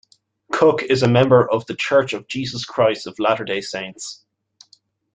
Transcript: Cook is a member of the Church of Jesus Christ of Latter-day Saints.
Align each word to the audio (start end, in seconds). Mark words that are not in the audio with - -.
Cook 0.51 0.81
is 0.81 1.03
a 1.03 1.07
member 1.07 1.47
of 1.51 1.67
the 1.67 1.75
Church 1.75 2.13
of 2.13 2.27
Jesus 2.27 2.65
Christ 2.65 3.05
of 3.05 3.19
Latter-day 3.19 3.61
Saints. 3.61 4.25